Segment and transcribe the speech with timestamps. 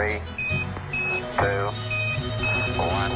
[0.00, 0.18] Three,
[1.36, 1.66] two,
[2.78, 3.12] one.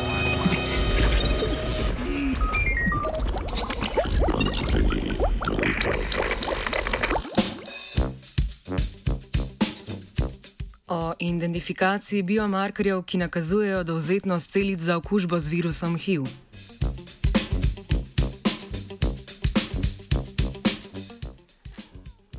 [10.89, 16.44] O identifikaciji biomarkerjev, ki nakazujejo dovzetnost celic za okužbo z virusom HIV.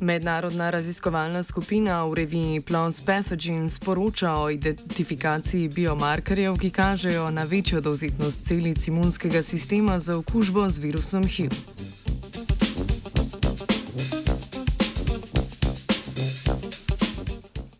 [0.00, 7.80] Mednarodna raziskovalna skupina v reviji PLOS Pathogen sporoča o identifikaciji biomarkerjev, ki kažejo na večjo
[7.80, 11.50] dovzetnost celic imunskega sistema za okužbo z virusom HIV.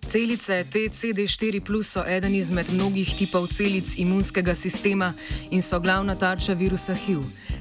[0.08, 5.12] Celice TCD4 so eden izmed mnogih tipov celic imunskega sistema
[5.50, 7.20] in so glavna tarča virusa HIV.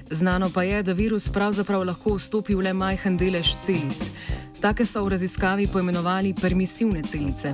[0.10, 4.10] Znano pa je, da virus pravzaprav lahko vstopi v le majhen delež celic.
[4.62, 7.54] Take so v raziskavi poimenovali permisivne celice.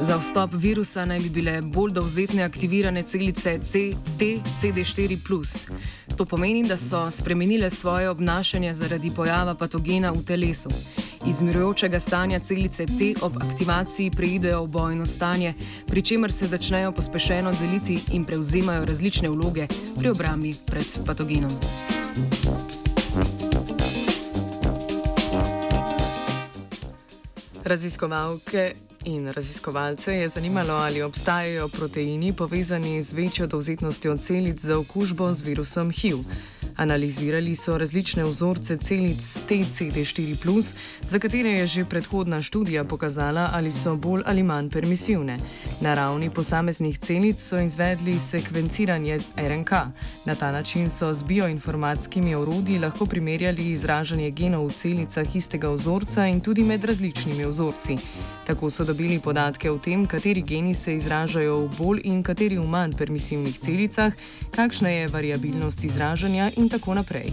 [0.00, 5.70] Za vstop virusa naj bi bile bolj dovzetne aktivirane celice TCD4.
[6.16, 10.70] To pomeni, da so spremenile svoje obnašanje zaradi pojava patogena v telesu.
[11.26, 15.54] Iz mirujočega stanja celice T ob aktivaciji preidejo v bojno stanje,
[15.86, 19.66] pri čemer se začnejo pospešeno deliti in prevzemajo različne vloge
[19.98, 21.52] pri obrambi pred patogenom.
[27.64, 28.72] Raziskovalke
[29.04, 35.42] in raziskovalce je zanimalo, ali obstajajo proteini povezani z večjo dovzetnostjo celic za okužbo z
[35.42, 36.18] virusom HIV.
[36.76, 43.96] Analizirali so različne vzorce celic TCD4, za katere je že predhodna študija pokazala, ali so
[43.96, 45.38] bolj ali manj permisivne.
[45.80, 49.70] Na ravni posameznih celic so izvedli sekvenciranje RNK.
[50.24, 56.26] Na ta način so z bioinformatskimi orodji lahko primerjali izražanje genov v celicah istega vzorca
[56.26, 57.98] in tudi med različnimi vzorci.
[58.46, 62.66] Tako so dobili podatke o tem, kateri geni se izražajo v bolj in kateri v
[62.66, 64.12] manj permisivnih celicah,
[64.50, 67.32] kakšna je variabilnost izražanja in tako naprej.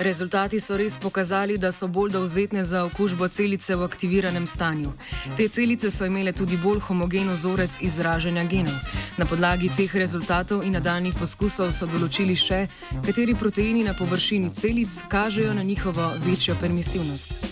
[0.00, 4.92] Rezultati so res pokazali, da so bolj dovzetne za okužbo celice v aktiviranem stanju.
[5.36, 8.80] Te celice so imele tudi bolj homogen ozorec izražanja genov.
[9.18, 12.64] Na podlagi teh rezultatov in nadaljnih poskusov so določili še,
[13.04, 17.49] kateri proteini na površini celic kažejo na njihovo večjo permisivnost.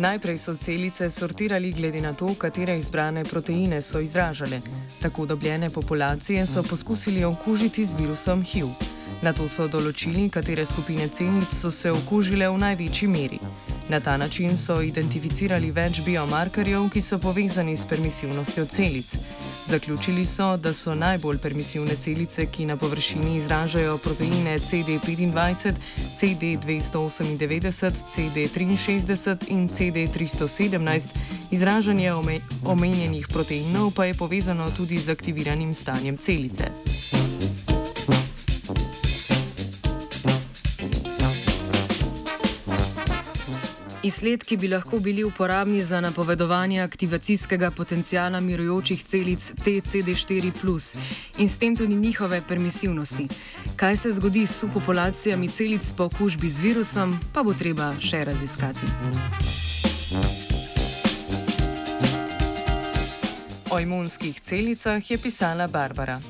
[0.00, 4.60] Najprej so celice sortirali glede na to, katere izbrane proteine so izražale.
[5.02, 8.66] Tako dobljene populacije so poskusili okužiti z virusom HIV.
[9.22, 13.40] Na to so določili, katere skupine celic so se okužile v največji meri.
[13.90, 19.16] Na ta način so identificirali več biomarkerjev, ki so povezani s permisivnostjo celic.
[19.66, 25.74] Zaključili so, da so najbolj permisivne celice, ki na površini izražajo proteine CD25,
[26.20, 31.08] CD298, CD63 in CD317,
[31.50, 32.12] izražanje
[32.64, 36.70] omenjenih proteinov pa je povezano tudi z aktiviranim stanjem celice.
[44.10, 50.96] Izsledki bi lahko bili uporabni za napovedovanje aktivacijskega potencijala mirujočih celic TCD4
[51.38, 53.28] in s tem tudi njihove permisivnosti.
[53.76, 58.86] Kaj se zgodi s subpopulacijami celic po okužbi z virusom, pa bo treba še raziskati.
[63.70, 66.20] O imunskih celicah je pisala Barbara.